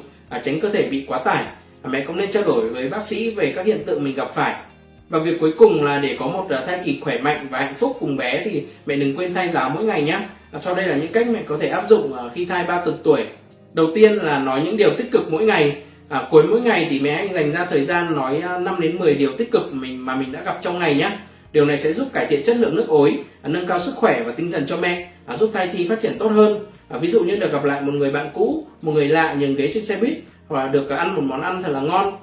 tránh 0.44 0.60
cơ 0.60 0.68
thể 0.68 0.82
bị 0.82 1.04
quá 1.08 1.18
tải. 1.18 1.44
Mẹ 1.84 2.00
cũng 2.00 2.16
nên 2.16 2.32
trao 2.32 2.42
đổi 2.42 2.68
với 2.68 2.88
bác 2.88 3.06
sĩ 3.06 3.30
về 3.30 3.52
các 3.56 3.66
hiện 3.66 3.84
tượng 3.86 4.04
mình 4.04 4.14
gặp 4.14 4.34
phải. 4.34 4.54
Và 5.08 5.18
việc 5.18 5.40
cuối 5.40 5.52
cùng 5.58 5.84
là 5.84 5.98
để 5.98 6.16
có 6.18 6.26
một 6.26 6.46
thai 6.66 6.80
kỳ 6.84 6.98
khỏe 7.00 7.18
mạnh 7.18 7.46
và 7.50 7.58
hạnh 7.58 7.74
phúc 7.74 7.96
cùng 8.00 8.16
bé 8.16 8.42
thì 8.44 8.62
mẹ 8.86 8.96
đừng 8.96 9.16
quên 9.16 9.34
thay 9.34 9.48
giáo 9.48 9.70
mỗi 9.70 9.84
ngày 9.84 10.02
nhé. 10.02 10.20
Sau 10.58 10.74
đây 10.74 10.86
là 10.86 10.96
những 10.96 11.12
cách 11.12 11.28
mẹ 11.28 11.42
có 11.46 11.58
thể 11.60 11.68
áp 11.68 11.88
dụng 11.88 12.12
khi 12.34 12.44
thai 12.44 12.64
3 12.64 12.84
tuần 12.84 12.96
tuổi. 13.04 13.24
Đầu 13.72 13.86
tiên 13.94 14.12
là 14.12 14.38
nói 14.38 14.60
những 14.64 14.76
điều 14.76 14.90
tích 14.90 15.10
cực 15.12 15.32
mỗi 15.32 15.44
ngày 15.44 15.76
à, 16.08 16.22
cuối 16.30 16.42
mỗi 16.50 16.60
ngày 16.60 16.86
thì 16.90 17.00
mẹ 17.00 17.14
hãy 17.14 17.28
dành 17.28 17.52
ra 17.52 17.66
thời 17.70 17.84
gian 17.84 18.16
nói 18.16 18.40
à, 18.40 18.58
5 18.58 18.80
đến 18.80 18.96
10 18.98 19.14
điều 19.14 19.32
tích 19.38 19.50
cực 19.50 19.74
mình 19.74 20.06
mà 20.06 20.14
mình 20.14 20.32
đã 20.32 20.42
gặp 20.42 20.58
trong 20.62 20.78
ngày 20.78 20.94
nhé 20.94 21.10
điều 21.52 21.64
này 21.64 21.78
sẽ 21.78 21.92
giúp 21.92 22.08
cải 22.12 22.26
thiện 22.26 22.42
chất 22.44 22.56
lượng 22.56 22.76
nước 22.76 22.88
ối 22.88 23.18
à, 23.42 23.48
nâng 23.48 23.66
cao 23.66 23.80
sức 23.80 23.94
khỏe 23.96 24.22
và 24.26 24.32
tinh 24.32 24.52
thần 24.52 24.66
cho 24.66 24.76
mẹ 24.76 25.10
à, 25.26 25.36
giúp 25.36 25.50
thai 25.54 25.68
thi 25.72 25.88
phát 25.88 26.00
triển 26.00 26.18
tốt 26.18 26.28
hơn. 26.28 26.66
À, 26.88 26.98
ví 26.98 27.10
dụ 27.10 27.20
như 27.20 27.36
được 27.36 27.52
gặp 27.52 27.64
lại 27.64 27.80
một 27.82 27.92
người 27.94 28.10
bạn 28.10 28.30
cũ 28.34 28.66
một 28.82 28.92
người 28.92 29.08
lạ 29.08 29.34
nhường 29.38 29.54
ghế 29.54 29.70
trên 29.74 29.84
xe 29.84 29.96
buýt 29.96 30.18
hoặc 30.48 30.64
là 30.64 30.68
được 30.68 30.90
ăn 30.90 31.16
một 31.16 31.22
món 31.24 31.42
ăn 31.42 31.62
thật 31.62 31.72
là 31.72 31.80
ngon. 31.80 32.18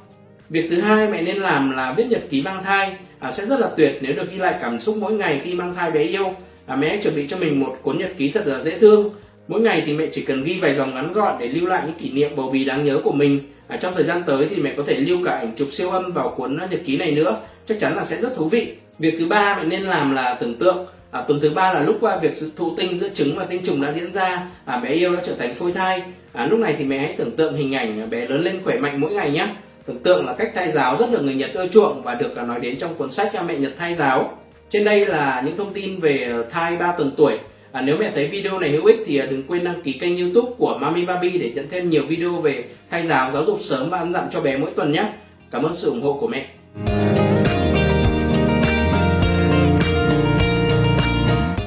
Việc 0.50 0.68
thứ 0.70 0.82
hai 0.82 1.10
mẹ 1.10 1.22
nên 1.22 1.38
làm 1.38 1.72
là 1.72 1.94
viết 1.98 2.08
nhật 2.10 2.22
ký 2.30 2.42
mang 2.42 2.64
thai 2.64 2.96
à, 3.20 3.32
sẽ 3.32 3.46
rất 3.46 3.60
là 3.60 3.70
tuyệt 3.78 3.98
nếu 4.02 4.14
được 4.14 4.32
ghi 4.32 4.38
lại 4.38 4.56
cảm 4.62 4.80
xúc 4.80 4.98
mỗi 5.00 5.14
ngày 5.14 5.42
khi 5.44 5.54
mang 5.54 5.76
thai 5.76 5.92
bé 5.92 6.04
yêu. 6.04 6.34
À, 6.66 6.76
mẹ 6.76 6.90
hãy 6.90 7.00
chuẩn 7.04 7.16
bị 7.16 7.28
cho 7.28 7.38
mình 7.38 7.60
một 7.60 7.78
cuốn 7.82 7.98
nhật 7.98 8.12
ký 8.18 8.32
thật 8.32 8.48
là 8.48 8.64
dễ 8.64 8.80
thương. 8.80 9.10
Mỗi 9.48 9.62
ngày 9.62 9.84
thì 9.86 9.94
mẹ 9.94 10.08
chỉ 10.12 10.22
cần 10.22 10.44
ghi 10.44 10.60
vài 10.60 10.76
dòng 10.76 10.96
ngắn 10.96 11.14
gọn 11.14 11.36
để 11.40 11.48
lưu 11.48 11.68
lại 11.68 11.84
những 11.86 11.98
kỷ 11.98 12.12
niệm 12.12 12.36
bầu 12.36 12.50
bì 12.50 12.66
đáng 12.66 12.86
nhớ 12.86 13.00
của 13.04 13.12
mình 13.12 13.40
à, 13.68 13.78
trong 13.78 13.94
thời 13.96 14.04
gian 14.04 14.24
tới 14.24 14.48
thì 14.50 14.62
mẹ 14.62 14.74
có 14.78 14.84
thể 14.88 14.96
lưu 14.96 15.18
cả 15.26 15.32
ảnh 15.32 15.54
chụp 15.56 15.68
siêu 15.72 15.90
âm 15.90 16.14
vào 16.14 16.34
cuốn 16.38 16.58
nhật 16.72 16.82
ký 16.86 16.98
này 16.98 17.12
nữa. 17.12 17.38
Chắc 17.66 17.80
chắn 17.80 17.96
là 17.96 18.06
sẽ 18.06 18.22
rất 18.22 18.36
thú 18.36 18.50
vị. 18.50 18.76
Việc 19.00 19.16
thứ 19.20 19.26
ba 19.26 19.58
mẹ 19.58 19.66
nên 19.66 19.82
làm 19.82 20.16
là 20.16 20.38
tưởng 20.40 20.56
tượng. 20.56 20.86
À, 21.12 21.22
tuần 21.22 21.40
thứ 21.40 21.50
ba 21.50 21.74
là 21.74 21.80
lúc 21.80 21.98
qua 22.02 22.18
việc 22.18 22.34
thụ 22.56 22.76
tinh 22.78 23.00
giữa 23.00 23.10
trứng 23.10 23.36
và 23.36 23.46
tinh 23.46 23.62
trùng 23.66 23.82
đã 23.82 23.94
diễn 23.96 24.14
ra. 24.14 24.48
À, 24.66 24.78
bé 24.78 24.90
yêu 24.90 25.16
đã 25.16 25.22
trở 25.26 25.36
thành 25.36 25.56
phôi 25.56 25.72
thai. 25.72 26.04
À, 26.34 26.46
lúc 26.46 26.60
này 26.60 26.76
thì 26.78 26.86
mẹ 26.86 26.98
hãy 26.98 27.14
tưởng 27.18 27.36
tượng 27.36 27.54
hình 27.54 27.76
ảnh 27.76 28.02
à, 28.02 28.06
bé 28.06 28.28
lớn 28.28 28.44
lên 28.44 28.60
khỏe 28.64 28.78
mạnh 28.78 29.02
mỗi 29.02 29.14
ngày 29.14 29.32
nhé. 29.32 29.48
Tưởng 29.86 30.00
tượng 30.00 30.26
là 30.26 30.34
cách 30.34 30.52
thai 30.56 30.72
giáo 30.72 30.98
rất 30.98 31.12
được 31.12 31.22
người 31.22 31.36
nhật 31.36 31.50
ưa 31.54 31.68
chuộng 31.68 32.02
và 32.04 32.16
được 32.16 32.36
à, 32.36 32.44
nói 32.44 32.60
đến 32.60 32.78
trong 32.78 32.96
cuốn 32.96 33.12
sách 33.12 33.32
mẹ 33.48 33.58
nhật 33.58 33.74
thai 33.78 33.96
giáo. 33.96 34.38
Trên 34.70 34.84
đây 34.84 35.06
là 35.06 35.42
những 35.46 35.58
thông 35.58 35.74
tin 35.74 36.00
về 36.00 36.34
thai 36.52 36.78
3 36.78 36.92
tuần 36.98 37.12
tuổi. 37.18 37.38
À, 37.76 37.82
nếu 37.82 37.98
mẹ 37.98 38.12
thấy 38.16 38.28
video 38.28 38.60
này 38.60 38.70
hữu 38.70 38.86
ích 38.86 39.04
thì 39.06 39.18
à, 39.18 39.26
đừng 39.26 39.44
quên 39.48 39.64
đăng 39.64 39.82
ký 39.82 39.94
kênh 39.94 40.18
youtube 40.18 40.52
của 40.58 40.78
Mami 40.82 41.06
Baby 41.06 41.30
để 41.30 41.52
nhận 41.56 41.70
thêm 41.70 41.90
nhiều 41.90 42.04
video 42.08 42.32
về 42.32 42.64
thai 42.92 43.08
giáo, 43.08 43.32
giáo 43.34 43.46
dục 43.46 43.60
sớm 43.62 43.90
và 43.90 43.98
ăn 43.98 44.14
dặm 44.14 44.24
cho 44.32 44.42
bé 44.42 44.58
mỗi 44.58 44.72
tuần 44.76 44.92
nhé. 44.92 45.06
Cảm 45.52 45.64
ơn 45.64 45.76
sự 45.76 45.90
ủng 45.90 46.02
hộ 46.02 46.14
của 46.14 46.28
mẹ. 46.28 46.46